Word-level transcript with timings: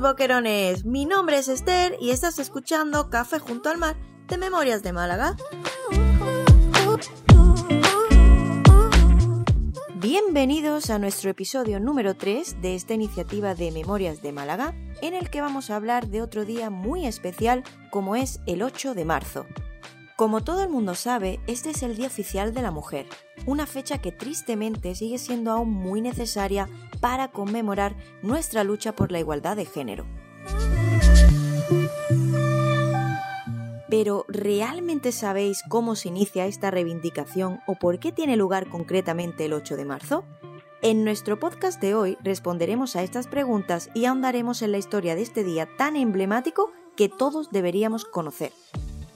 boquerones. 0.00 0.84
Mi 0.84 1.04
nombre 1.04 1.38
es 1.38 1.48
Esther 1.48 1.96
y 2.00 2.10
estás 2.10 2.38
escuchando 2.38 3.10
Café 3.10 3.38
junto 3.38 3.68
al 3.68 3.78
mar 3.78 3.96
de 4.26 4.38
Memorias 4.38 4.82
de 4.82 4.92
Málaga. 4.92 5.36
Bienvenidos 10.00 10.90
a 10.90 11.00
nuestro 11.00 11.28
episodio 11.28 11.80
número 11.80 12.14
3 12.14 12.62
de 12.62 12.76
esta 12.76 12.94
iniciativa 12.94 13.56
de 13.56 13.72
Memorias 13.72 14.22
de 14.22 14.30
Málaga, 14.30 14.72
en 15.02 15.12
el 15.12 15.28
que 15.28 15.40
vamos 15.40 15.70
a 15.70 15.76
hablar 15.76 16.06
de 16.06 16.22
otro 16.22 16.44
día 16.44 16.70
muy 16.70 17.04
especial 17.04 17.64
como 17.90 18.14
es 18.14 18.38
el 18.46 18.62
8 18.62 18.94
de 18.94 19.04
marzo. 19.04 19.46
Como 20.14 20.44
todo 20.44 20.62
el 20.62 20.68
mundo 20.68 20.94
sabe, 20.94 21.40
este 21.48 21.70
es 21.70 21.82
el 21.82 21.96
Día 21.96 22.06
Oficial 22.06 22.54
de 22.54 22.62
la 22.62 22.70
Mujer, 22.70 23.06
una 23.44 23.66
fecha 23.66 23.98
que 23.98 24.12
tristemente 24.12 24.94
sigue 24.94 25.18
siendo 25.18 25.50
aún 25.50 25.70
muy 25.70 26.00
necesaria 26.00 26.68
para 27.00 27.32
conmemorar 27.32 27.96
nuestra 28.22 28.62
lucha 28.62 28.94
por 28.94 29.10
la 29.10 29.18
igualdad 29.18 29.56
de 29.56 29.64
género. 29.64 30.06
Pero 33.98 34.24
¿realmente 34.28 35.10
sabéis 35.10 35.64
cómo 35.68 35.96
se 35.96 36.06
inicia 36.06 36.46
esta 36.46 36.70
reivindicación 36.70 37.58
o 37.66 37.74
por 37.74 37.98
qué 37.98 38.12
tiene 38.12 38.36
lugar 38.36 38.68
concretamente 38.68 39.46
el 39.46 39.52
8 39.52 39.76
de 39.76 39.84
marzo? 39.84 40.22
En 40.82 41.02
nuestro 41.02 41.40
podcast 41.40 41.80
de 41.80 41.96
hoy 41.96 42.16
responderemos 42.22 42.94
a 42.94 43.02
estas 43.02 43.26
preguntas 43.26 43.90
y 43.94 44.04
ahondaremos 44.04 44.62
en 44.62 44.70
la 44.70 44.78
historia 44.78 45.16
de 45.16 45.22
este 45.22 45.42
día 45.42 45.68
tan 45.76 45.96
emblemático 45.96 46.70
que 46.94 47.08
todos 47.08 47.50
deberíamos 47.50 48.04
conocer. 48.04 48.52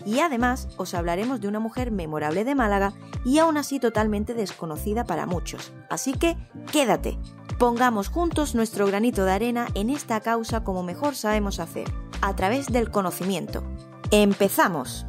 Y 0.04 0.18
además 0.18 0.66
os 0.78 0.94
hablaremos 0.94 1.40
de 1.40 1.46
una 1.46 1.60
mujer 1.60 1.92
memorable 1.92 2.42
de 2.42 2.56
Málaga 2.56 2.92
y 3.24 3.38
aún 3.38 3.58
así 3.58 3.78
totalmente 3.78 4.34
desconocida 4.34 5.04
para 5.04 5.26
muchos. 5.26 5.72
Así 5.90 6.12
que 6.12 6.36
quédate, 6.72 7.20
pongamos 7.56 8.08
juntos 8.08 8.56
nuestro 8.56 8.88
granito 8.88 9.24
de 9.26 9.30
arena 9.30 9.68
en 9.74 9.90
esta 9.90 10.18
causa 10.18 10.64
como 10.64 10.82
mejor 10.82 11.14
sabemos 11.14 11.60
hacer, 11.60 11.88
a 12.20 12.34
través 12.34 12.66
del 12.66 12.90
conocimiento. 12.90 13.62
¡Empezamos! 14.14 15.06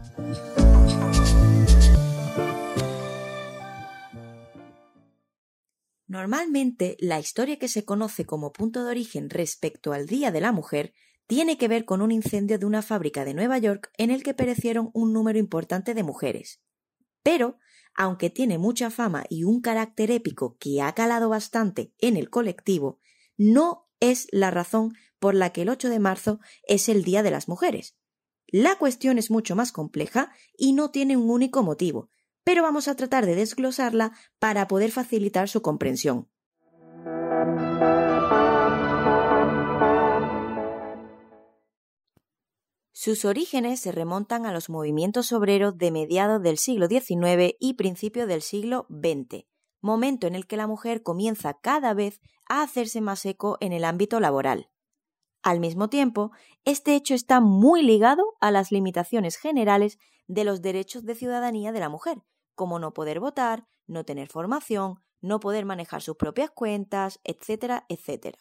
Normalmente, 6.08 6.96
la 7.00 7.20
historia 7.20 7.60
que 7.60 7.68
se 7.68 7.84
conoce 7.84 8.26
como 8.26 8.54
punto 8.54 8.86
de 8.86 8.92
origen 8.92 9.30
respecto 9.30 9.92
al 9.92 10.08
Día 10.08 10.32
de 10.32 10.40
la 10.40 10.54
Mujer 10.54 10.94
tiene 11.28 11.58
que 11.58 11.68
ver 11.68 11.84
con 11.84 12.02
un 12.02 12.14
incendio 12.14 12.58
de 12.58 12.66
una 12.66 12.82
fábrica 12.82 13.26
de 13.26 13.34
Nueva 13.34 13.58
York 13.58 13.92
en 13.98 14.10
el 14.10 14.24
que 14.24 14.34
perecieron 14.34 14.90
un 14.94 15.12
número 15.12 15.38
importante 15.38 15.94
de 15.94 16.04
mujeres. 16.04 16.62
Pero, 17.24 17.58
aunque 17.94 18.30
tiene 18.30 18.58
mucha 18.58 18.90
fama 18.90 19.26
y 19.30 19.44
un 19.44 19.60
carácter 19.60 20.12
épico 20.12 20.56
que 20.58 20.82
ha 20.82 20.94
calado 20.94 21.28
bastante 21.28 21.94
en 22.00 22.16
el 22.16 22.30
colectivo, 22.30 23.02
no 23.36 23.90
es 24.00 24.28
la 24.32 24.50
razón 24.50 24.94
por 25.20 25.36
la 25.36 25.52
que 25.52 25.64
el 25.64 25.70
8 25.70 25.90
de 25.90 26.00
marzo 26.00 26.40
es 26.66 26.88
el 26.88 27.04
Día 27.04 27.22
de 27.22 27.32
las 27.32 27.50
Mujeres. 27.50 27.98
La 28.56 28.76
cuestión 28.76 29.18
es 29.18 29.32
mucho 29.32 29.56
más 29.56 29.72
compleja 29.72 30.32
y 30.56 30.74
no 30.74 30.92
tiene 30.92 31.18
un 31.18 31.32
único 31.32 31.64
motivo, 31.64 32.12
pero 32.44 32.62
vamos 32.62 32.88
a 32.88 32.96
tratar 32.96 33.26
de 33.26 33.34
desglosarla 33.34 34.16
para 34.38 34.68
poder 34.68 34.92
facilitar 34.92 35.50
su 35.50 35.64
comprensión. 35.64 36.30
Sus 42.92 43.26
orígenes 43.26 43.80
se 43.80 43.92
remontan 43.92 44.46
a 44.46 44.54
los 44.54 44.70
movimientos 44.70 45.32
obreros 45.32 45.80
de 45.80 45.90
mediados 45.90 46.40
del 46.44 46.60
siglo 46.60 46.88
XIX 46.88 47.56
y 47.60 47.74
principio 47.74 48.28
del 48.28 48.44
siglo 48.44 48.86
XX, 48.88 49.46
momento 49.82 50.28
en 50.28 50.36
el 50.36 50.46
que 50.46 50.58
la 50.58 50.68
mujer 50.68 51.02
comienza 51.02 51.58
cada 51.60 51.96
vez 51.96 52.22
a 52.48 52.62
hacerse 52.62 53.02
más 53.02 53.26
eco 53.26 53.58
en 53.62 53.74
el 53.74 53.84
ámbito 53.84 54.20
laboral. 54.20 54.70
Al 55.44 55.60
mismo 55.60 55.90
tiempo, 55.90 56.32
este 56.64 56.96
hecho 56.96 57.14
está 57.14 57.42
muy 57.42 57.84
ligado 57.84 58.24
a 58.40 58.50
las 58.50 58.72
limitaciones 58.72 59.36
generales 59.36 60.00
de 60.28 60.46
los 60.46 60.62
derechos 60.62 61.04
de 61.04 61.16
ciudadanía 61.16 61.74
de 61.74 61.82
la 61.82 61.90
mujer, 61.90 62.24
como 62.56 62.80
no 62.80 62.94
poder 62.94 63.20
votar, 63.20 63.68
no 63.86 64.06
tener 64.06 64.30
formación, 64.30 65.02
no 65.20 65.42
poder 65.42 65.66
manejar 65.66 66.02
sus 66.02 66.16
propias 66.16 66.50
cuentas, 66.50 67.20
etcétera, 67.26 67.86
etcétera. 67.90 68.40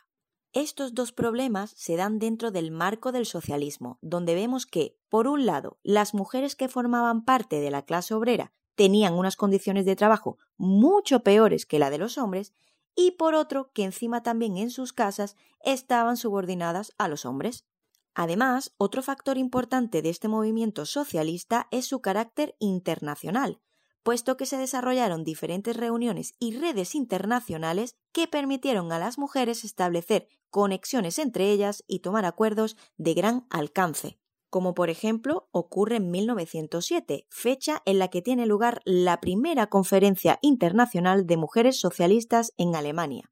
Estos 0.53 0.95
dos 0.95 1.13
problemas 1.13 1.73
se 1.77 1.97
dan 1.97 2.21
dentro 2.21 2.53
del 2.53 2.71
marco 2.71 3.11
del 3.11 3.27
socialismo, 3.27 3.99
donde 4.01 4.35
vemos 4.35 4.67
que, 4.67 4.97
por 5.09 5.27
un 5.27 5.45
lado, 5.45 5.79
las 5.83 6.15
mujeres 6.15 6.55
que 6.55 6.69
formaban 6.69 7.25
parte 7.25 7.59
de 7.61 7.71
la 7.71 7.83
clase 7.83 8.15
obrera 8.15 8.53
tenían 8.75 9.15
unas 9.15 9.37
condiciones 9.37 9.87
de 9.87 9.97
trabajo 9.97 10.39
mucho 10.57 11.23
peores 11.23 11.67
que 11.67 11.79
la 11.79 11.91
de 11.91 11.99
los 11.99 12.17
hombres, 12.17 12.53
y 12.95 13.13
por 13.13 13.35
otro 13.35 13.71
que 13.73 13.85
encima 13.85 14.23
también 14.23 14.57
en 14.57 14.71
sus 14.71 14.93
casas 14.93 15.37
estaban 15.65 16.17
subordinadas 16.17 16.93
a 16.99 17.09
los 17.09 17.25
hombres. 17.25 17.67
Además, 18.15 18.75
otro 18.77 19.03
factor 19.03 19.39
importante 19.39 20.03
de 20.03 20.11
este 20.11 20.29
movimiento 20.29 20.85
socialista 20.85 21.69
es 21.71 21.87
su 21.87 22.01
carácter 22.01 22.57
internacional, 22.59 23.61
puesto 24.03 24.37
que 24.37 24.47
se 24.47 24.59
desarrollaron 24.59 25.25
diferentes 25.25 25.77
reuniones 25.77 26.35
y 26.39 26.57
redes 26.59 26.95
internacionales 26.95 27.97
que 28.13 28.29
permitieron 28.29 28.93
a 28.93 28.99
las 28.99 29.19
mujeres 29.19 29.65
establecer 29.65 30.29
conexiones 30.51 31.19
entre 31.19 31.51
ellas 31.51 31.85
y 31.87 32.01
tomar 32.01 32.27
acuerdos 32.27 32.77
de 32.97 33.15
gran 33.15 33.47
alcance 33.49 34.22
como 34.53 34.75
por 34.75 34.91
ejemplo 34.91 35.49
ocurre 35.51 35.97
en 35.97 36.11
1907, 36.11 37.27
fecha 37.31 37.81
en 37.87 37.99
la 37.99 38.09
que 38.09 38.21
tiene 38.21 38.45
lugar 38.45 38.83
la 38.85 39.19
primera 39.19 39.69
conferencia 39.69 40.39
internacional 40.43 41.27
de 41.27 41.39
mujeres 41.39 41.81
socialistas 41.81 42.53
en 42.59 42.77
Alemania. 42.77 43.31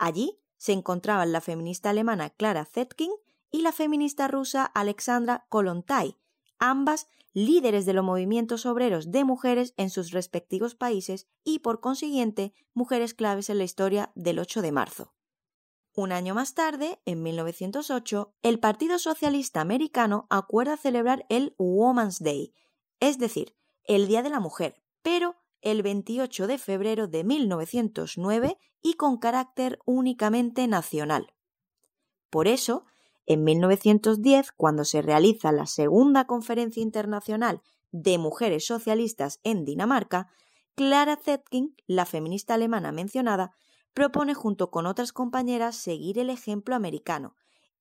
Allí 0.00 0.40
se 0.56 0.72
encontraban 0.72 1.30
la 1.30 1.40
feminista 1.40 1.90
alemana 1.90 2.30
Clara 2.30 2.64
Zetkin 2.64 3.12
y 3.52 3.62
la 3.62 3.70
feminista 3.70 4.26
rusa 4.26 4.64
Alexandra 4.64 5.46
Kolontai, 5.48 6.16
ambas 6.58 7.06
líderes 7.32 7.86
de 7.86 7.92
los 7.92 8.04
movimientos 8.04 8.66
obreros 8.66 9.12
de 9.12 9.22
mujeres 9.22 9.74
en 9.76 9.90
sus 9.90 10.10
respectivos 10.10 10.74
países 10.74 11.28
y, 11.44 11.60
por 11.60 11.78
consiguiente, 11.78 12.52
mujeres 12.74 13.14
claves 13.14 13.48
en 13.48 13.58
la 13.58 13.64
historia 13.64 14.10
del 14.16 14.40
8 14.40 14.62
de 14.62 14.72
marzo. 14.72 15.14
Un 15.98 16.12
año 16.12 16.32
más 16.32 16.54
tarde, 16.54 17.00
en 17.06 17.24
1908, 17.24 18.32
el 18.42 18.60
Partido 18.60 19.00
Socialista 19.00 19.60
Americano 19.60 20.28
acuerda 20.30 20.76
celebrar 20.76 21.26
el 21.28 21.56
Woman's 21.58 22.20
Day, 22.20 22.54
es 23.00 23.18
decir, 23.18 23.56
el 23.82 24.06
Día 24.06 24.22
de 24.22 24.30
la 24.30 24.38
Mujer, 24.38 24.80
pero 25.02 25.34
el 25.60 25.82
28 25.82 26.46
de 26.46 26.58
febrero 26.58 27.08
de 27.08 27.24
1909 27.24 28.58
y 28.80 28.94
con 28.94 29.18
carácter 29.18 29.80
únicamente 29.86 30.68
nacional. 30.68 31.34
Por 32.30 32.46
eso, 32.46 32.84
en 33.26 33.42
1910, 33.42 34.52
cuando 34.52 34.84
se 34.84 35.02
realiza 35.02 35.50
la 35.50 35.66
segunda 35.66 36.28
conferencia 36.28 36.80
internacional 36.80 37.60
de 37.90 38.18
mujeres 38.18 38.64
socialistas 38.64 39.40
en 39.42 39.64
Dinamarca, 39.64 40.28
Clara 40.76 41.16
Zetkin, 41.16 41.74
la 41.88 42.06
feminista 42.06 42.54
alemana 42.54 42.92
mencionada, 42.92 43.56
propone 43.98 44.32
junto 44.32 44.70
con 44.70 44.86
otras 44.86 45.12
compañeras 45.12 45.74
seguir 45.74 46.20
el 46.20 46.30
ejemplo 46.30 46.76
americano, 46.76 47.34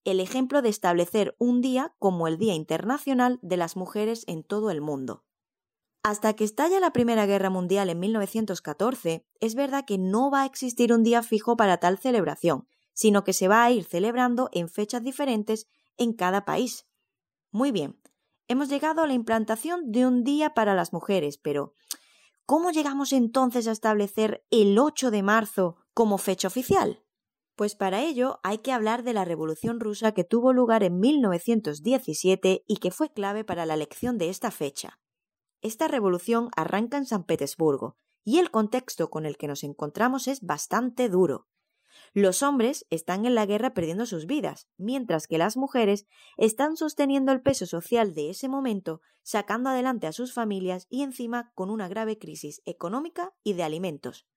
el 0.03 0.19
ejemplo 0.19 0.63
de 0.63 0.69
establecer 0.69 1.35
un 1.37 1.61
día 1.61 1.93
como 1.99 2.27
el 2.27 2.39
Día 2.39 2.55
Internacional 2.55 3.37
de 3.43 3.55
las 3.55 3.75
Mujeres 3.75 4.23
en 4.25 4.43
todo 4.43 4.71
el 4.71 4.81
mundo. 4.81 5.23
Hasta 6.01 6.33
que 6.33 6.43
estalla 6.43 6.79
la 6.79 6.91
Primera 6.91 7.27
Guerra 7.27 7.51
Mundial 7.51 7.91
en 7.91 7.99
1914, 7.99 9.27
es 9.39 9.53
verdad 9.53 9.85
que 9.85 9.99
no 9.99 10.31
va 10.31 10.41
a 10.41 10.45
existir 10.47 10.91
un 10.91 11.03
día 11.03 11.21
fijo 11.21 11.55
para 11.55 11.77
tal 11.77 11.99
celebración, 11.99 12.67
sino 12.93 13.23
que 13.23 13.33
se 13.33 13.47
va 13.47 13.63
a 13.63 13.69
ir 13.69 13.83
celebrando 13.83 14.49
en 14.53 14.69
fechas 14.69 15.03
diferentes 15.03 15.67
en 15.97 16.13
cada 16.13 16.45
país. 16.45 16.87
Muy 17.51 17.71
bien, 17.71 18.01
hemos 18.47 18.69
llegado 18.69 19.03
a 19.03 19.07
la 19.07 19.13
implantación 19.13 19.91
de 19.91 20.07
un 20.07 20.23
día 20.23 20.55
para 20.55 20.73
las 20.73 20.93
mujeres, 20.93 21.37
pero 21.37 21.73
¿cómo 22.47 22.71
llegamos 22.71 23.13
entonces 23.13 23.67
a 23.67 23.71
establecer 23.71 24.43
el 24.49 24.79
8 24.79 25.11
de 25.11 25.21
marzo 25.21 25.77
como 25.97 26.19
fecha 26.19 26.47
oficial? 26.47 27.03
Pues 27.55 27.73
para 27.73 28.03
ello 28.03 28.39
hay 28.43 28.59
que 28.59 28.71
hablar 28.71 29.01
de 29.01 29.13
la 29.13 29.25
Revolución 29.25 29.79
rusa 29.79 30.11
que 30.11 30.23
tuvo 30.23 30.53
lugar 30.53 30.83
en 30.83 30.99
1917 30.99 32.63
y 32.67 32.77
que 32.77 32.91
fue 32.91 33.11
clave 33.11 33.43
para 33.43 33.65
la 33.65 33.73
elección 33.73 34.19
de 34.19 34.29
esta 34.29 34.51
fecha. 34.51 34.99
Esta 35.63 35.87
revolución 35.87 36.49
arranca 36.55 36.97
en 36.97 37.07
San 37.07 37.23
Petersburgo, 37.23 37.97
y 38.23 38.37
el 38.37 38.51
contexto 38.51 39.09
con 39.09 39.25
el 39.25 39.37
que 39.37 39.47
nos 39.47 39.63
encontramos 39.63 40.27
es 40.27 40.41
bastante 40.41 41.09
duro. 41.09 41.47
Los 42.13 42.43
hombres 42.43 42.85
están 42.91 43.25
en 43.25 43.33
la 43.33 43.47
guerra 43.47 43.73
perdiendo 43.73 44.05
sus 44.05 44.27
vidas, 44.27 44.67
mientras 44.77 45.25
que 45.25 45.39
las 45.39 45.57
mujeres 45.57 46.05
están 46.37 46.77
sosteniendo 46.77 47.31
el 47.31 47.41
peso 47.41 47.65
social 47.65 48.13
de 48.13 48.29
ese 48.29 48.49
momento, 48.49 49.01
sacando 49.23 49.71
adelante 49.71 50.05
a 50.05 50.11
sus 50.11 50.31
familias 50.31 50.85
y 50.91 51.01
encima 51.01 51.51
con 51.55 51.71
una 51.71 51.87
grave 51.87 52.19
crisis 52.19 52.61
económica 52.65 53.33
y 53.43 53.53
de 53.53 53.63
alimentos 53.63 54.27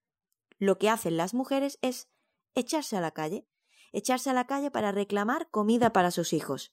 lo 0.61 0.77
que 0.77 0.89
hacen 0.89 1.17
las 1.17 1.33
mujeres 1.33 1.79
es 1.81 2.07
echarse 2.53 2.95
a 2.95 3.01
la 3.01 3.09
calle, 3.09 3.47
echarse 3.91 4.29
a 4.29 4.33
la 4.33 4.45
calle 4.45 4.69
para 4.69 4.91
reclamar 4.91 5.49
comida 5.49 5.91
para 5.91 6.11
sus 6.11 6.33
hijos. 6.33 6.71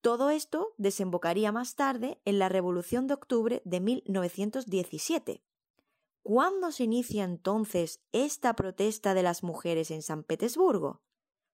Todo 0.00 0.30
esto 0.30 0.74
desembocaría 0.78 1.52
más 1.52 1.74
tarde 1.74 2.22
en 2.24 2.38
la 2.38 2.48
Revolución 2.48 3.06
de 3.06 3.12
Octubre 3.12 3.60
de 3.66 3.80
1917. 3.80 5.44
¿Cuándo 6.22 6.72
se 6.72 6.84
inicia 6.84 7.24
entonces 7.24 8.02
esta 8.12 8.54
protesta 8.54 9.12
de 9.12 9.22
las 9.22 9.42
mujeres 9.42 9.90
en 9.90 10.00
San 10.00 10.24
Petersburgo? 10.24 11.02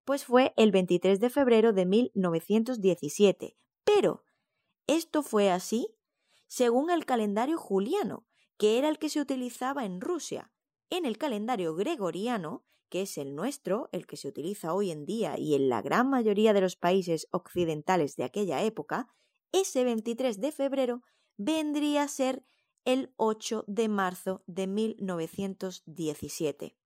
Pues 0.05 0.25
fue 0.25 0.55
el 0.57 0.71
23 0.71 1.19
de 1.19 1.31
febrero 1.31 1.73
de 1.73 1.85
1917. 1.85 3.59
Pero, 3.83 4.23
¿esto 4.87 5.25
fue 5.25 5.51
así? 5.51 5.89
Según 6.47 6.91
el 6.91 7.05
calendario 7.07 7.59
juliano, 7.59 8.25
que 8.57 8.79
era 8.79 8.89
el 8.89 9.01
que 9.01 9.09
se 9.09 9.21
utilizaba 9.21 9.85
en 9.85 10.01
Rusia. 10.01 10.53
En 10.91 11.05
el 11.05 11.19
calendario 11.19 11.75
gregoriano, 11.75 12.65
que 12.89 13.03
es 13.03 13.19
el 13.19 13.35
nuestro, 13.35 13.91
el 13.93 14.07
que 14.07 14.17
se 14.17 14.29
utiliza 14.29 14.73
hoy 14.73 14.93
en 14.93 15.05
día 15.05 15.39
y 15.39 15.55
en 15.55 15.69
la 15.69 15.83
gran 15.83 16.09
mayoría 16.09 16.53
de 16.53 16.61
los 16.61 16.77
países 16.77 17.27
occidentales 17.33 18.15
de 18.17 18.23
aquella 18.25 18.63
época, 18.63 19.09
ese 19.53 19.85
23 19.85 20.41
de 20.41 20.53
febrero 20.53 21.03
vendría 21.37 22.05
a 22.05 22.09
ser 22.09 22.45
el 22.85 23.13
8 23.17 23.65
de 23.67 23.89
marzo 23.89 24.45
de 24.47 24.69
1917. 24.69 26.77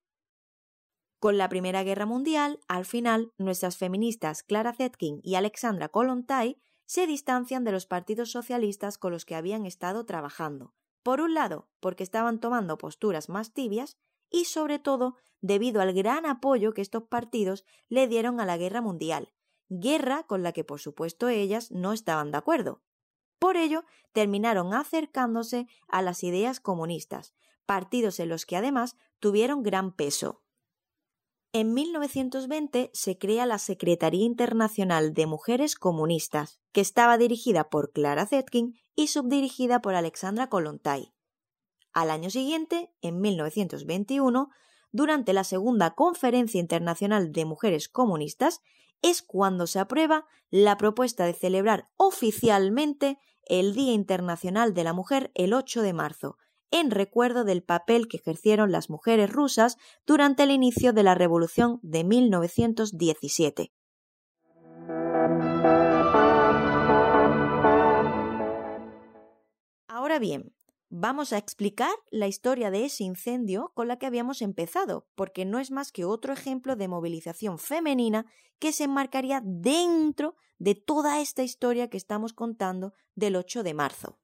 Con 1.18 1.36
la 1.36 1.50
Primera 1.50 1.82
Guerra 1.82 2.06
Mundial, 2.06 2.60
al 2.66 2.86
final, 2.86 3.34
nuestras 3.36 3.76
feministas 3.76 4.42
Clara 4.42 4.72
Zetkin 4.72 5.20
y 5.22 5.34
Alexandra 5.34 5.90
Kollontai 5.90 6.56
se 6.86 7.06
distancian 7.06 7.64
de 7.64 7.72
los 7.72 7.84
partidos 7.84 8.30
socialistas 8.30 8.96
con 8.96 9.12
los 9.12 9.26
que 9.26 9.34
habían 9.34 9.66
estado 9.66 10.06
trabajando. 10.06 10.72
Por 11.02 11.20
un 11.20 11.34
lado, 11.34 11.68
porque 11.80 12.02
estaban 12.02 12.40
tomando 12.40 12.78
posturas 12.78 13.28
más 13.28 13.52
tibias 13.52 13.96
y 14.30 14.44
sobre 14.44 14.78
todo 14.78 15.16
debido 15.40 15.80
al 15.80 15.92
gran 15.92 16.26
apoyo 16.26 16.74
que 16.74 16.82
estos 16.82 17.04
partidos 17.04 17.64
le 17.88 18.06
dieron 18.06 18.40
a 18.40 18.46
la 18.46 18.56
guerra 18.56 18.80
mundial, 18.80 19.32
guerra 19.68 20.24
con 20.24 20.42
la 20.42 20.52
que 20.52 20.64
por 20.64 20.80
supuesto 20.80 21.28
ellas 21.28 21.70
no 21.70 21.92
estaban 21.92 22.30
de 22.30 22.38
acuerdo. 22.38 22.82
Por 23.38 23.56
ello, 23.56 23.84
terminaron 24.12 24.74
acercándose 24.74 25.66
a 25.88 26.02
las 26.02 26.22
ideas 26.22 26.60
comunistas, 26.60 27.34
partidos 27.64 28.20
en 28.20 28.28
los 28.28 28.44
que 28.44 28.56
además 28.56 28.96
tuvieron 29.18 29.62
gran 29.62 29.92
peso. 29.92 30.42
En 31.52 31.74
1920 31.74 32.90
se 32.94 33.18
crea 33.18 33.44
la 33.44 33.58
Secretaría 33.58 34.24
Internacional 34.24 35.14
de 35.14 35.26
Mujeres 35.26 35.74
Comunistas, 35.74 36.60
que 36.70 36.80
estaba 36.80 37.18
dirigida 37.18 37.68
por 37.68 37.90
Clara 37.90 38.24
Zetkin 38.24 38.78
y 38.94 39.08
subdirigida 39.08 39.82
por 39.82 39.96
Alexandra 39.96 40.48
Kollontai. 40.48 41.12
Al 41.92 42.12
año 42.12 42.30
siguiente, 42.30 42.92
en 43.02 43.20
1921, 43.20 44.48
durante 44.92 45.32
la 45.32 45.42
segunda 45.42 45.96
Conferencia 45.96 46.60
Internacional 46.60 47.32
de 47.32 47.44
Mujeres 47.44 47.88
Comunistas, 47.88 48.60
es 49.02 49.20
cuando 49.20 49.66
se 49.66 49.80
aprueba 49.80 50.26
la 50.50 50.76
propuesta 50.76 51.24
de 51.24 51.32
celebrar 51.32 51.88
oficialmente 51.96 53.18
el 53.44 53.74
Día 53.74 53.92
Internacional 53.92 54.72
de 54.72 54.84
la 54.84 54.92
Mujer 54.92 55.32
el 55.34 55.52
8 55.52 55.82
de 55.82 55.94
marzo, 55.94 56.38
en 56.70 56.90
recuerdo 56.90 57.44
del 57.44 57.62
papel 57.62 58.08
que 58.08 58.18
ejercieron 58.18 58.72
las 58.72 58.90
mujeres 58.90 59.30
rusas 59.30 59.76
durante 60.06 60.44
el 60.44 60.50
inicio 60.50 60.92
de 60.92 61.02
la 61.02 61.14
Revolución 61.14 61.78
de 61.82 62.04
1917. 62.04 63.72
Ahora 69.88 70.18
bien, 70.18 70.54
vamos 70.88 71.32
a 71.32 71.38
explicar 71.38 71.92
la 72.10 72.26
historia 72.26 72.70
de 72.70 72.84
ese 72.84 73.04
incendio 73.04 73.70
con 73.74 73.86
la 73.86 73.98
que 73.98 74.06
habíamos 74.06 74.42
empezado, 74.42 75.06
porque 75.14 75.44
no 75.44 75.58
es 75.58 75.70
más 75.70 75.92
que 75.92 76.04
otro 76.04 76.32
ejemplo 76.32 76.74
de 76.74 76.88
movilización 76.88 77.58
femenina 77.58 78.26
que 78.58 78.72
se 78.72 78.84
enmarcaría 78.84 79.42
dentro 79.44 80.36
de 80.58 80.74
toda 80.74 81.20
esta 81.20 81.42
historia 81.42 81.88
que 81.88 81.96
estamos 81.96 82.32
contando 82.32 82.92
del 83.14 83.36
8 83.36 83.62
de 83.62 83.74
marzo. 83.74 84.18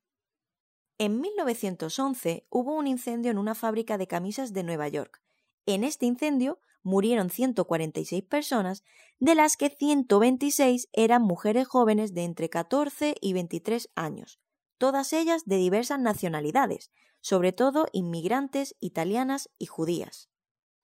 En 0.98 1.20
1911 1.20 2.46
hubo 2.50 2.74
un 2.74 2.86
incendio 2.86 3.30
en 3.30 3.38
una 3.38 3.54
fábrica 3.54 3.98
de 3.98 4.06
camisas 4.06 4.52
de 4.52 4.62
Nueva 4.62 4.88
York. 4.88 5.22
En 5.66 5.84
este 5.84 6.06
incendio 6.06 6.58
murieron 6.82 7.30
146 7.30 8.22
personas, 8.24 8.84
de 9.18 9.34
las 9.34 9.56
que 9.56 9.70
126 9.70 10.88
eran 10.92 11.22
mujeres 11.22 11.66
jóvenes 11.66 12.14
de 12.14 12.24
entre 12.24 12.48
14 12.48 13.14
y 13.20 13.32
23 13.32 13.90
años 13.94 14.40
todas 14.78 15.12
ellas 15.12 15.44
de 15.46 15.56
diversas 15.56 15.98
nacionalidades, 15.98 16.90
sobre 17.20 17.52
todo 17.52 17.86
inmigrantes 17.92 18.76
italianas 18.80 19.50
y 19.58 19.66
judías. 19.66 20.30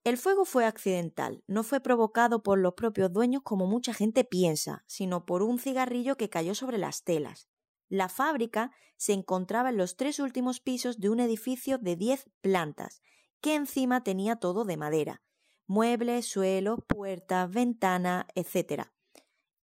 El 0.05 0.19
fuego 0.19 0.44
fue 0.44 0.65
accidental, 0.65 1.44
no 1.47 1.62
fue 1.62 1.81
provocado 1.81 2.43
por 2.43 2.58
los 2.58 2.75
propios 2.75 3.12
dueños 3.12 3.43
como 3.44 3.67
mucha 3.67 3.94
gente 3.94 4.25
piensa, 4.25 4.82
sino 4.87 5.25
por 5.25 5.43
un 5.43 5.58
cigarrillo 5.58 6.17
que 6.17 6.29
cayó 6.29 6.55
sobre 6.55 6.79
las 6.79 7.05
telas. 7.05 7.49
La 7.93 8.09
fábrica 8.09 8.71
se 8.97 9.12
encontraba 9.12 9.69
en 9.69 9.77
los 9.77 9.99
tres 9.99 10.19
últimos 10.19 10.61
pisos 10.61 10.99
de 10.99 11.11
un 11.11 11.21
edificio 11.21 11.77
de 11.77 11.94
diez 11.97 12.25
plantas, 12.41 13.03
que 13.43 13.55
encima 13.55 14.03
tenía 14.03 14.37
todo 14.37 14.65
de 14.65 14.79
madera, 14.79 15.21
muebles, 15.67 16.25
suelos, 16.25 16.79
puertas, 16.87 17.50
ventana, 17.50 18.27
etc. 18.35 18.85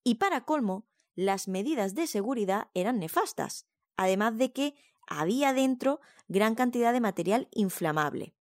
Y 0.04 0.16
para 0.16 0.46
colmo, 0.46 0.86
las 1.16 1.48
medidas 1.48 1.96
de 1.96 2.06
seguridad 2.06 2.70
eran 2.76 3.00
nefastas 3.00 3.66
además 3.98 4.38
de 4.38 4.54
que 4.54 4.76
había 5.08 5.52
dentro 5.52 6.00
gran 6.28 6.54
cantidad 6.54 6.94
de 6.94 7.02
material 7.02 7.48
inflamable. 7.52 8.36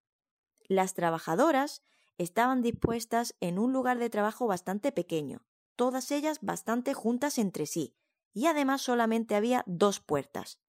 Las 0.67 0.95
trabajadoras 0.95 1.85
estaban 2.17 2.63
dispuestas 2.63 3.37
en 3.41 3.59
un 3.59 3.75
lugar 3.75 3.99
de 3.99 4.09
trabajo 4.09 4.47
bastante 4.47 4.93
pequeño, 4.93 5.45
todas 5.77 6.11
ellas 6.11 6.39
bastante 6.41 6.95
juntas 6.95 7.37
entre 7.37 7.67
sí, 7.67 7.95
y 8.35 8.47
además 8.47 8.83
solamente 8.83 9.35
había 9.35 9.65
dos 9.67 10.01
puertas. 10.01 10.61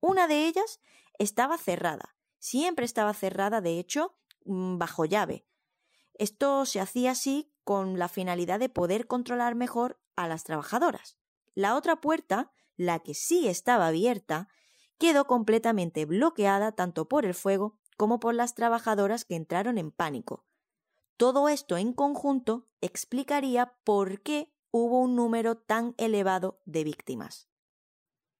Una 0.00 0.26
de 0.26 0.46
ellas 0.46 0.80
estaba 1.18 1.56
cerrada, 1.56 2.16
siempre 2.38 2.84
estaba 2.84 3.14
cerrada, 3.14 3.62
de 3.62 3.78
hecho, 3.78 4.18
mm, 4.44 4.76
bajo 4.76 5.06
llave. 5.06 5.46
Esto 6.12 6.66
se 6.66 6.80
hacía 6.80 7.12
así 7.12 7.50
con 7.64 7.98
la 7.98 8.08
finalidad 8.08 8.58
de 8.58 8.68
poder 8.68 9.06
controlar 9.06 9.54
mejor 9.54 9.98
a 10.16 10.28
las 10.28 10.44
trabajadoras. 10.44 11.16
La 11.54 11.76
otra 11.76 12.02
puerta 12.02 12.52
la 12.76 13.00
que 13.00 13.14
sí 13.14 13.48
estaba 13.48 13.88
abierta, 13.88 14.48
quedó 14.98 15.26
completamente 15.26 16.04
bloqueada 16.06 16.72
tanto 16.72 17.08
por 17.08 17.24
el 17.24 17.34
fuego 17.34 17.78
como 17.96 18.20
por 18.20 18.34
las 18.34 18.54
trabajadoras 18.54 19.24
que 19.24 19.36
entraron 19.36 19.78
en 19.78 19.90
pánico. 19.90 20.44
Todo 21.16 21.48
esto 21.48 21.76
en 21.76 21.92
conjunto 21.92 22.66
explicaría 22.80 23.74
por 23.84 24.20
qué 24.22 24.52
hubo 24.76 24.98
un 24.98 25.14
número 25.14 25.56
tan 25.56 25.94
elevado 25.98 26.60
de 26.64 26.82
víctimas. 26.82 27.48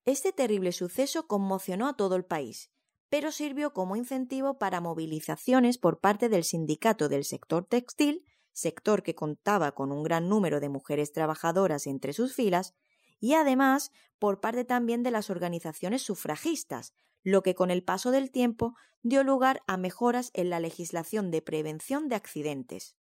Este 0.03 0.33
terrible 0.33 0.73
suceso 0.73 1.27
conmocionó 1.27 1.87
a 1.87 1.95
todo 1.95 2.17
el 2.17 2.25
país, 2.25 2.71
pero 3.07 3.31
sirvió 3.31 3.71
como 3.71 3.95
incentivo 3.95 4.57
para 4.57 4.81
movilizaciones 4.81 5.77
por 5.77 6.01
parte 6.01 6.27
del 6.27 6.43
sindicato 6.43 7.07
del 7.07 7.23
sector 7.23 7.63
textil, 7.63 8.25
sector 8.51 9.01
que 9.01 9.15
contaba 9.15 9.71
con 9.71 9.93
un 9.93 10.03
gran 10.03 10.27
número 10.27 10.59
de 10.59 10.67
mujeres 10.67 11.13
trabajadoras 11.13 11.87
entre 11.87 12.11
sus 12.11 12.35
filas, 12.35 12.73
y 13.21 13.35
además 13.35 13.93
por 14.19 14.41
parte 14.41 14.65
también 14.65 15.03
de 15.03 15.11
las 15.11 15.29
organizaciones 15.29 16.01
sufragistas, 16.01 16.93
lo 17.23 17.43
que 17.43 17.55
con 17.55 17.71
el 17.71 17.81
paso 17.81 18.11
del 18.11 18.29
tiempo 18.29 18.75
dio 19.03 19.23
lugar 19.23 19.61
a 19.67 19.77
mejoras 19.77 20.31
en 20.33 20.49
la 20.49 20.59
legislación 20.59 21.31
de 21.31 21.41
prevención 21.41 22.09
de 22.09 22.15
accidentes. 22.15 22.97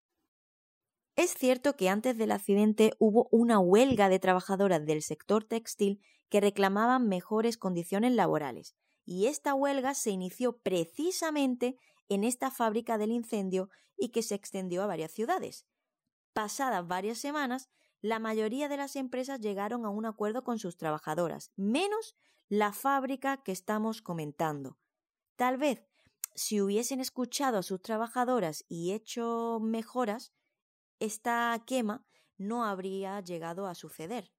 Es 1.16 1.36
cierto 1.36 1.76
que 1.76 1.90
antes 1.90 2.18
del 2.18 2.32
accidente 2.32 2.94
hubo 2.98 3.28
una 3.32 3.60
huelga 3.60 4.10
de 4.10 4.20
trabajadoras 4.20 4.84
del 4.86 5.04
sector 5.04 5.44
textil 5.44 6.02
que 6.30 6.42
reclamaban 6.42 7.08
mejores 7.08 7.58
condiciones 7.58 8.14
laborales, 8.14 8.76
y 9.06 9.28
esta 9.28 9.54
huelga 9.54 9.94
se 9.94 10.10
inició 10.10 10.58
precisamente 10.58 11.78
en 12.10 12.24
esta 12.24 12.50
fábrica 12.50 12.98
del 12.98 13.12
incendio 13.12 13.70
y 13.96 14.10
que 14.10 14.24
se 14.24 14.34
extendió 14.34 14.82
a 14.82 14.88
varias 14.88 15.12
ciudades. 15.12 15.68
Pasadas 16.34 16.88
varias 16.88 17.20
semanas, 17.20 17.70
la 18.02 18.18
mayoría 18.18 18.68
de 18.68 18.78
las 18.78 18.96
empresas 18.96 19.40
llegaron 19.40 19.86
a 19.86 19.90
un 19.90 20.06
acuerdo 20.06 20.44
con 20.44 20.58
sus 20.58 20.78
trabajadoras, 20.78 21.52
menos 21.56 22.16
la 22.50 22.74
fábrica 22.74 23.44
que 23.44 23.52
estamos 23.52 24.02
comentando. 24.02 24.80
Tal 25.36 25.58
vez, 25.58 25.86
si 26.34 26.60
hubiesen 26.60 27.00
escuchado 27.00 27.60
a 27.60 27.64
sus 27.64 27.82
trabajadoras 27.82 28.66
y 28.68 28.94
hecho 28.94 29.60
mejoras, 29.62 30.34
esta 31.00 31.62
quema 31.66 32.06
no 32.38 32.66
habría 32.66 33.20
llegado 33.22 33.68
a 33.68 33.76
suceder. 33.76 34.32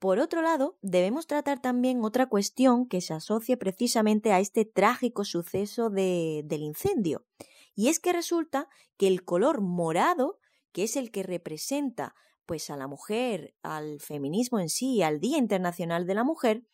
Por 0.00 0.18
otro 0.18 0.40
lado, 0.40 0.78
debemos 0.80 1.26
tratar 1.26 1.60
también 1.60 2.02
otra 2.02 2.26
cuestión 2.26 2.88
que 2.88 3.02
se 3.02 3.12
asocie 3.12 3.58
precisamente 3.58 4.32
a 4.32 4.40
este 4.40 4.64
trágico 4.64 5.24
suceso 5.24 5.90
del 5.90 6.62
incendio. 6.62 7.26
Y 7.74 7.88
es 7.88 8.00
que 8.00 8.12
resulta 8.12 8.68
que 8.96 9.06
el 9.06 9.24
color 9.24 9.60
morado, 9.60 10.38
que 10.72 10.84
es 10.84 10.96
el 10.96 11.10
que 11.10 11.22
representa 11.22 12.14
pues 12.50 12.68
a 12.68 12.76
la 12.76 12.88
mujer, 12.88 13.54
al 13.62 14.00
feminismo 14.00 14.58
en 14.58 14.70
sí, 14.70 15.02
al 15.02 15.20
Día 15.20 15.38
Internacional 15.38 16.04
de 16.04 16.14
la 16.16 16.24
Mujer, 16.24 16.64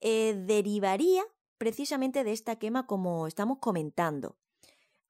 eh, 0.00 0.34
derivaría 0.46 1.22
precisamente 1.58 2.24
de 2.24 2.32
esta 2.32 2.56
quema 2.56 2.86
como 2.86 3.26
estamos 3.26 3.58
comentando. 3.58 4.38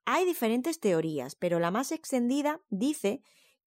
Hay 0.04 0.24
diferentes 0.24 0.80
teorías, 0.80 1.36
pero 1.36 1.60
la 1.60 1.70
más 1.70 1.92
extendida 1.92 2.60
dice 2.68 3.22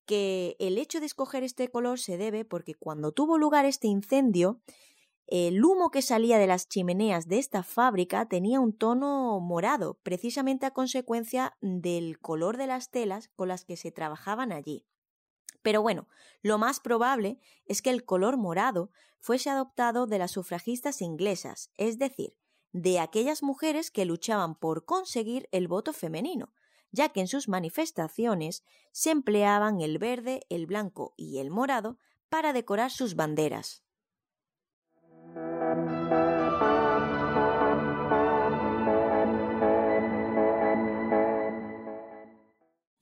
que 0.06 0.58
el 0.60 0.78
hecho 0.78 1.00
de 1.00 1.06
escoger 1.06 1.44
este 1.44 1.70
color 1.70 2.00
se 2.00 2.18
debe 2.18 2.44
porque 2.44 2.76
cuando 2.76 3.14
tuvo 3.14 3.38
lugar 3.38 3.64
este 3.64 3.88
incendio, 3.88 4.60
el 5.28 5.64
humo 5.64 5.90
que 5.90 6.02
salía 6.02 6.38
de 6.38 6.48
las 6.48 6.68
chimeneas 6.68 7.30
de 7.30 7.40
esta 7.40 7.64
fábrica 7.64 8.28
tenía 8.28 8.60
un 8.60 8.78
tono 8.78 9.40
morado, 9.40 10.02
precisamente 10.04 10.66
a 10.66 10.72
consecuencia 10.72 11.56
del 11.62 12.20
color 12.20 12.58
de 12.58 12.68
las 12.68 12.92
telas 12.92 13.30
con 13.38 13.48
las 13.48 13.64
que 13.64 13.78
se 13.78 13.94
trabajaban 13.94 14.52
allí. 14.52 14.86
Pero 15.66 15.82
bueno, 15.82 16.08
lo 16.44 16.60
más 16.60 16.80
probable 16.80 17.40
es 17.66 17.82
que 17.82 17.90
el 17.90 18.06
color 18.06 18.38
morado 18.38 18.92
fuese 19.20 19.50
adoptado 19.50 20.06
de 20.06 20.20
las 20.20 20.30
sufragistas 20.30 21.02
inglesas, 21.02 21.72
es 21.76 21.98
decir, 21.98 22.38
de 22.72 23.00
aquellas 23.00 23.42
mujeres 23.42 23.90
que 23.90 24.06
luchaban 24.06 24.54
por 24.54 24.86
conseguir 24.86 25.50
el 25.52 25.68
voto 25.68 25.92
femenino, 25.92 26.54
ya 26.92 27.10
que 27.10 27.22
en 27.22 27.28
sus 27.28 27.50
manifestaciones 27.50 28.64
se 28.92 29.10
empleaban 29.10 29.82
el 29.82 29.98
verde, 29.98 30.46
el 30.50 30.68
blanco 30.68 31.16
y 31.18 31.40
el 31.40 31.50
morado 31.50 31.98
para 32.30 32.54
decorar 32.54 32.92
sus 32.92 33.16
banderas. 33.16 33.82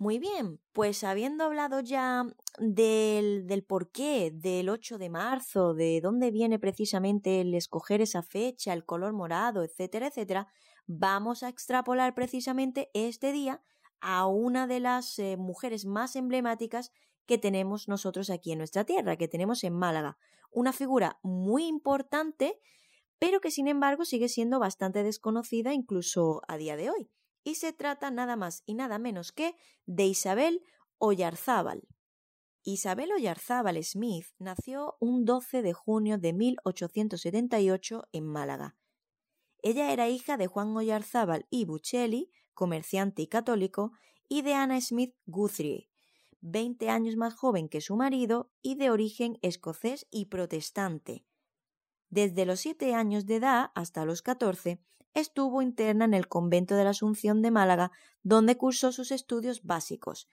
Muy 0.03 0.19
bien, 0.19 0.59
pues 0.73 1.05
habiendo 1.05 1.45
hablado 1.45 1.79
ya 1.79 2.25
del, 2.59 3.47
del 3.47 3.63
porqué 3.63 4.31
del 4.33 4.67
8 4.67 4.97
de 4.97 5.09
marzo, 5.09 5.73
de 5.73 6.01
dónde 6.01 6.29
viene 6.29 6.59
precisamente 6.59 7.39
el 7.39 7.53
escoger 7.53 8.01
esa 8.01 8.21
fecha, 8.21 8.73
el 8.73 8.83
color 8.83 9.13
morado, 9.13 9.63
etcétera, 9.63 10.07
etcétera, 10.07 10.49
vamos 10.87 11.41
a 11.41 11.47
extrapolar 11.47 12.15
precisamente 12.15 12.91
este 12.93 13.31
día 13.31 13.63
a 14.01 14.27
una 14.27 14.67
de 14.67 14.81
las 14.81 15.19
eh, 15.19 15.37
mujeres 15.37 15.85
más 15.85 16.17
emblemáticas 16.17 16.91
que 17.25 17.37
tenemos 17.37 17.87
nosotros 17.87 18.29
aquí 18.29 18.51
en 18.51 18.57
nuestra 18.57 18.83
tierra, 18.83 19.15
que 19.15 19.29
tenemos 19.29 19.63
en 19.63 19.73
Málaga. 19.73 20.17
Una 20.51 20.73
figura 20.73 21.17
muy 21.23 21.65
importante, 21.65 22.59
pero 23.19 23.39
que 23.39 23.51
sin 23.51 23.69
embargo 23.69 24.03
sigue 24.03 24.27
siendo 24.27 24.59
bastante 24.59 25.01
desconocida 25.01 25.73
incluso 25.73 26.41
a 26.49 26.57
día 26.57 26.75
de 26.75 26.89
hoy 26.89 27.09
y 27.43 27.55
se 27.55 27.73
trata 27.73 28.11
nada 28.11 28.35
más 28.35 28.63
y 28.65 28.73
nada 28.73 28.99
menos 28.99 29.31
que 29.31 29.55
de 29.85 30.05
Isabel 30.05 30.63
Oyarzábal. 30.97 31.87
Isabel 32.63 33.11
Oyarzábal 33.11 33.83
Smith 33.83 34.27
nació 34.39 34.95
un 34.99 35.25
12 35.25 35.61
de 35.61 35.73
junio 35.73 36.17
de 36.17 36.31
1878 36.31 38.07
en 38.13 38.25
Málaga. 38.25 38.77
Ella 39.61 39.91
era 39.91 40.09
hija 40.09 40.37
de 40.37 40.47
Juan 40.47 40.75
Oyarzábal 40.75 41.45
y 41.49 41.65
Buccelli, 41.65 42.31
comerciante 42.53 43.21
y 43.21 43.27
católico, 43.27 43.91
y 44.29 44.41
de 44.41 44.53
Anna 44.53 44.79
Smith 44.79 45.15
Guthrie, 45.25 45.89
20 46.39 46.89
años 46.89 47.15
más 47.15 47.33
joven 47.33 47.69
que 47.69 47.81
su 47.81 47.95
marido 47.95 48.51
y 48.61 48.75
de 48.75 48.91
origen 48.91 49.37
escocés 49.41 50.07
y 50.11 50.25
protestante. 50.25 51.25
Desde 52.09 52.45
los 52.45 52.59
siete 52.59 52.93
años 52.93 53.25
de 53.25 53.37
edad 53.37 53.71
hasta 53.75 54.05
los 54.05 54.21
catorce 54.21 54.81
estuvo 55.13 55.61
interna 55.61 56.05
en 56.05 56.13
el 56.13 56.27
convento 56.27 56.75
de 56.75 56.83
la 56.83 56.91
Asunción 56.91 57.41
de 57.41 57.51
Málaga, 57.51 57.91
donde 58.23 58.57
cursó 58.57 58.91
sus 58.91 59.11
estudios 59.11 59.63
básicos, 59.63 60.27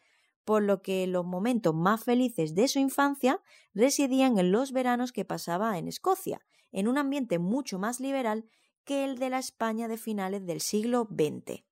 por 0.45 0.63
lo 0.63 0.83
que 0.83 1.07
los 1.07 1.25
momentos 1.25 1.75
más 1.75 2.05
felices 2.05 2.55
de 2.55 2.69
su 2.69 2.79
infancia 2.79 3.41
residían 3.75 4.39
en 4.39 4.53
los 4.53 4.73
veranos 4.73 5.13
que 5.13 5.25
pasaba 5.25 5.79
en 5.79 5.89
Escocia, 5.89 6.41
en 6.73 6.89
un 6.89 6.99
ambiente 6.99 7.39
mucho 7.39 7.79
más 7.79 8.01
liberal 8.01 8.49
que 8.85 9.05
el 9.05 9.19
de 9.19 9.31
la 9.31 9.39
España 9.39 9.89
de 9.89 9.97
finales 9.97 10.47
del 10.47 10.61
siglo 10.61 11.09
XX. 11.11 11.63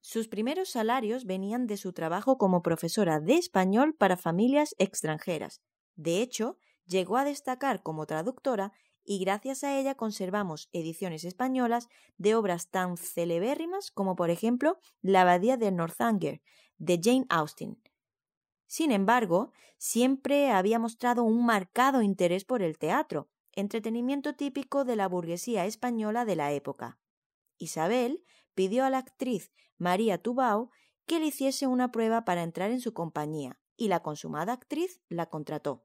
Sus 0.00 0.28
primeros 0.28 0.68
salarios 0.68 1.24
venían 1.24 1.66
de 1.66 1.76
su 1.76 1.92
trabajo 1.92 2.36
como 2.36 2.62
profesora 2.62 3.20
de 3.20 3.34
español 3.34 3.94
para 3.94 4.16
familias 4.16 4.74
extranjeras. 4.78 5.62
De 5.94 6.20
hecho, 6.20 6.56
llegó 6.86 7.16
a 7.16 7.24
destacar 7.24 7.82
como 7.82 8.06
traductora 8.06 8.72
y 9.04 9.18
gracias 9.18 9.64
a 9.64 9.78
ella 9.78 9.94
conservamos 9.94 10.68
ediciones 10.72 11.24
españolas 11.24 11.88
de 12.18 12.34
obras 12.34 12.68
tan 12.68 12.96
celebérrimas 12.96 13.90
como 13.90 14.16
por 14.16 14.30
ejemplo 14.30 14.78
La 15.00 15.22
Abadía 15.22 15.56
de 15.56 15.70
Northanger 15.72 16.42
de 16.78 17.00
Jane 17.02 17.26
Austen. 17.28 17.80
Sin 18.66 18.90
embargo, 18.90 19.52
siempre 19.78 20.50
había 20.50 20.78
mostrado 20.78 21.24
un 21.24 21.44
marcado 21.44 22.02
interés 22.02 22.44
por 22.44 22.62
el 22.62 22.78
teatro, 22.78 23.28
entretenimiento 23.52 24.34
típico 24.34 24.84
de 24.84 24.96
la 24.96 25.08
burguesía 25.08 25.66
española 25.66 26.24
de 26.24 26.36
la 26.36 26.52
época. 26.52 26.98
Isabel 27.58 28.24
pidió 28.54 28.84
a 28.84 28.90
la 28.90 28.98
actriz 28.98 29.52
María 29.76 30.18
Tubau 30.18 30.70
que 31.06 31.20
le 31.20 31.26
hiciese 31.26 31.66
una 31.66 31.92
prueba 31.92 32.24
para 32.24 32.42
entrar 32.42 32.70
en 32.70 32.80
su 32.80 32.94
compañía, 32.94 33.60
y 33.76 33.88
la 33.88 34.00
consumada 34.02 34.52
actriz 34.52 35.00
la 35.08 35.26
contrató. 35.26 35.84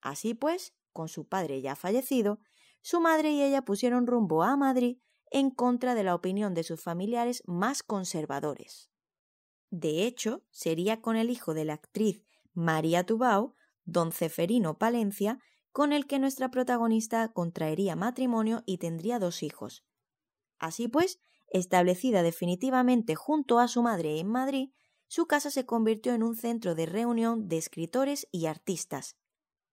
Así 0.00 0.34
pues, 0.34 0.74
con 0.92 1.08
su 1.08 1.28
padre 1.28 1.60
ya 1.60 1.76
fallecido, 1.76 2.40
su 2.84 3.00
madre 3.00 3.30
y 3.30 3.42
ella 3.42 3.62
pusieron 3.62 4.06
rumbo 4.06 4.42
a 4.42 4.58
Madrid 4.58 4.98
en 5.30 5.50
contra 5.50 5.94
de 5.94 6.04
la 6.04 6.14
opinión 6.14 6.52
de 6.52 6.64
sus 6.64 6.82
familiares 6.82 7.42
más 7.46 7.82
conservadores. 7.82 8.90
De 9.70 10.04
hecho, 10.04 10.44
sería 10.50 11.00
con 11.00 11.16
el 11.16 11.30
hijo 11.30 11.54
de 11.54 11.64
la 11.64 11.72
actriz 11.72 12.26
María 12.52 13.06
Tubau, 13.06 13.54
don 13.86 14.12
Ceferino 14.12 14.76
Palencia, 14.76 15.38
con 15.72 15.94
el 15.94 16.06
que 16.06 16.18
nuestra 16.18 16.50
protagonista 16.50 17.32
contraería 17.32 17.96
matrimonio 17.96 18.62
y 18.66 18.76
tendría 18.76 19.18
dos 19.18 19.42
hijos. 19.42 19.82
Así 20.58 20.86
pues, 20.86 21.20
establecida 21.48 22.22
definitivamente 22.22 23.14
junto 23.14 23.60
a 23.60 23.66
su 23.66 23.82
madre 23.82 24.18
en 24.18 24.28
Madrid, 24.28 24.72
su 25.08 25.26
casa 25.26 25.50
se 25.50 25.64
convirtió 25.64 26.12
en 26.12 26.22
un 26.22 26.36
centro 26.36 26.74
de 26.74 26.84
reunión 26.84 27.48
de 27.48 27.56
escritores 27.56 28.28
y 28.30 28.44
artistas. 28.44 29.16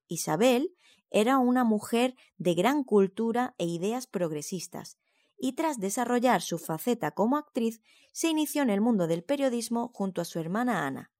Isabel 0.07 0.73
era 1.11 1.37
una 1.37 1.63
mujer 1.63 2.15
de 2.37 2.55
gran 2.55 2.83
cultura 2.83 3.53
e 3.57 3.65
ideas 3.65 4.07
progresistas, 4.07 4.97
y 5.37 5.53
tras 5.53 5.79
desarrollar 5.79 6.41
su 6.41 6.57
faceta 6.57 7.11
como 7.11 7.37
actriz, 7.37 7.81
se 8.11 8.29
inició 8.29 8.63
en 8.63 8.69
el 8.69 8.81
mundo 8.81 9.07
del 9.07 9.23
periodismo 9.23 9.91
junto 9.93 10.21
a 10.21 10.25
su 10.25 10.39
hermana 10.39 10.87
Ana. 10.87 11.11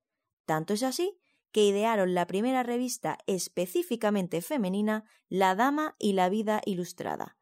Tanto 0.46 0.74
es 0.74 0.84
así 0.84 1.20
que 1.52 1.66
idearon 1.66 2.14
la 2.14 2.28
primera 2.28 2.64
revista 2.64 3.18
específicamente 3.28 4.42
femenina, 4.42 5.06
La 5.28 5.56
Dama 5.56 5.96
y 6.00 6.14
la 6.14 6.30
Vida 6.30 6.62
Ilustrada. 6.66 7.38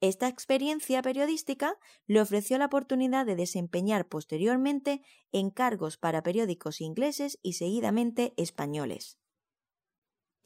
Esta 0.00 0.28
experiencia 0.28 1.00
periodística 1.00 1.78
le 2.06 2.20
ofreció 2.20 2.58
la 2.58 2.66
oportunidad 2.66 3.24
de 3.24 3.34
desempeñar 3.34 4.06
posteriormente 4.06 5.02
encargos 5.32 5.96
para 5.96 6.22
periódicos 6.22 6.80
ingleses 6.80 7.38
y 7.42 7.54
seguidamente 7.54 8.34
españoles. 8.36 9.18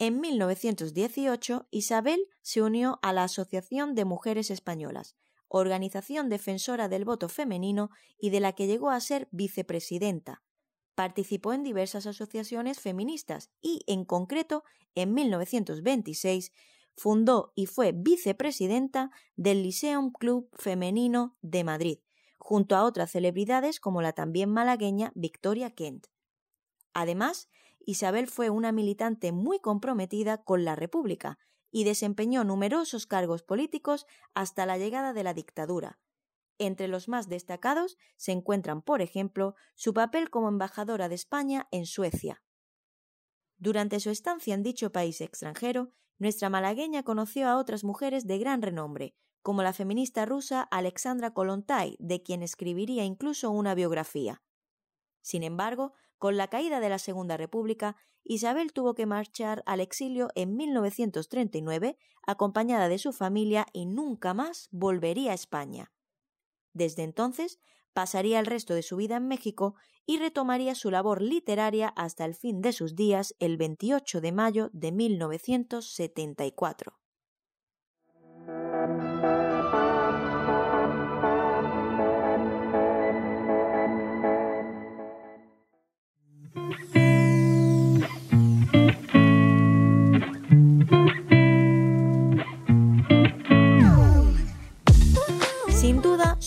En 0.01 0.19
1918, 0.19 1.67
Isabel 1.69 2.27
se 2.41 2.63
unió 2.63 2.97
a 3.03 3.13
la 3.13 3.25
Asociación 3.25 3.93
de 3.93 4.03
Mujeres 4.03 4.49
Españolas, 4.49 5.15
organización 5.47 6.27
defensora 6.27 6.89
del 6.89 7.05
voto 7.05 7.29
femenino 7.29 7.91
y 8.19 8.31
de 8.31 8.39
la 8.39 8.53
que 8.53 8.65
llegó 8.65 8.89
a 8.89 8.99
ser 8.99 9.27
vicepresidenta. 9.29 10.41
Participó 10.95 11.53
en 11.53 11.61
diversas 11.61 12.07
asociaciones 12.07 12.79
feministas 12.79 13.51
y, 13.61 13.83
en 13.85 14.03
concreto, 14.03 14.63
en 14.95 15.13
1926, 15.13 16.51
fundó 16.97 17.53
y 17.53 17.67
fue 17.67 17.91
vicepresidenta 17.91 19.11
del 19.35 19.61
Lyceum 19.61 20.13
Club 20.13 20.49
Femenino 20.53 21.37
de 21.43 21.63
Madrid, 21.63 21.99
junto 22.39 22.75
a 22.75 22.85
otras 22.85 23.11
celebridades 23.11 23.79
como 23.79 24.01
la 24.01 24.13
también 24.13 24.49
malagueña 24.49 25.11
Victoria 25.13 25.69
Kent. 25.75 26.07
Además, 26.91 27.49
Isabel 27.85 28.27
fue 28.27 28.49
una 28.49 28.71
militante 28.71 29.31
muy 29.31 29.59
comprometida 29.59 30.43
con 30.43 30.65
la 30.65 30.75
República 30.75 31.37
y 31.71 31.83
desempeñó 31.83 32.43
numerosos 32.43 33.07
cargos 33.07 33.43
políticos 33.43 34.05
hasta 34.33 34.65
la 34.65 34.77
llegada 34.77 35.13
de 35.13 35.23
la 35.23 35.33
dictadura. 35.33 35.99
Entre 36.57 36.87
los 36.87 37.07
más 37.07 37.27
destacados 37.27 37.97
se 38.17 38.33
encuentran, 38.33 38.81
por 38.81 39.01
ejemplo, 39.01 39.55
su 39.75 39.93
papel 39.93 40.29
como 40.29 40.49
embajadora 40.49 41.09
de 41.09 41.15
España 41.15 41.67
en 41.71 41.85
Suecia. 41.85 42.43
Durante 43.57 43.99
su 43.99 44.09
estancia 44.09 44.53
en 44.53 44.63
dicho 44.63 44.91
país 44.91 45.21
extranjero, 45.21 45.91
nuestra 46.19 46.49
malagueña 46.49 47.03
conoció 47.03 47.47
a 47.47 47.57
otras 47.57 47.83
mujeres 47.83 48.27
de 48.27 48.37
gran 48.37 48.61
renombre, 48.61 49.15
como 49.41 49.63
la 49.63 49.73
feminista 49.73 50.25
rusa 50.25 50.61
Alexandra 50.61 51.33
Kolontai, 51.33 51.95
de 51.99 52.21
quien 52.21 52.43
escribiría 52.43 53.05
incluso 53.05 53.49
una 53.49 53.73
biografía. 53.73 54.41
Sin 55.21 55.43
embargo, 55.43 55.93
con 56.17 56.37
la 56.37 56.47
caída 56.47 56.79
de 56.79 56.89
la 56.89 56.99
Segunda 56.99 57.37
República, 57.37 57.95
Isabel 58.23 58.73
tuvo 58.73 58.93
que 58.93 59.05
marchar 59.05 59.63
al 59.65 59.79
exilio 59.79 60.29
en 60.35 60.55
1939, 60.55 61.97
acompañada 62.25 62.87
de 62.87 62.99
su 62.99 63.13
familia, 63.13 63.65
y 63.73 63.85
nunca 63.85 64.33
más 64.33 64.67
volvería 64.71 65.31
a 65.31 65.35
España. 65.35 65.91
Desde 66.73 67.03
entonces, 67.03 67.59
pasaría 67.93 68.39
el 68.39 68.45
resto 68.45 68.73
de 68.73 68.83
su 68.83 68.95
vida 68.95 69.17
en 69.17 69.27
México 69.27 69.75
y 70.05 70.17
retomaría 70.17 70.75
su 70.75 70.91
labor 70.91 71.21
literaria 71.21 71.89
hasta 71.89 72.25
el 72.25 72.35
fin 72.35 72.61
de 72.61 72.73
sus 72.73 72.95
días 72.95 73.35
el 73.39 73.57
28 73.57 74.21
de 74.21 74.31
mayo 74.31 74.69
de 74.73 74.91
1974. 74.91 76.99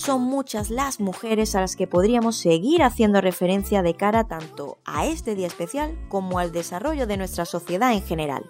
Son 0.05 0.23
muchas 0.23 0.69
las 0.69 1.01
mujeres 1.01 1.55
a 1.55 1.63
las 1.63 1.77
que 1.77 1.87
podríamos 1.87 2.37
seguir 2.37 2.83
haciendo 2.83 3.23
referencia 3.23 3.83
de 3.83 3.95
cara 3.95 4.25
tanto 4.25 4.77
a 4.85 5.07
este 5.07 5.35
día 5.35 5.47
especial 5.47 5.99
como 6.11 6.39
al 6.39 6.53
desarrollo 6.53 7.07
de 7.07 7.17
nuestra 7.17 7.47
sociedad 7.47 7.93
en 7.95 8.03
general. 8.03 8.45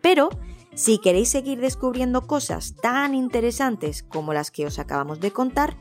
Pero, 0.00 0.30
si 0.74 0.98
queréis 0.98 1.28
seguir 1.28 1.60
descubriendo 1.60 2.26
cosas 2.26 2.74
tan 2.80 3.14
interesantes 3.14 4.02
como 4.02 4.32
las 4.32 4.50
que 4.50 4.64
os 4.64 4.78
acabamos 4.78 5.20
de 5.20 5.30
contar, 5.30 5.76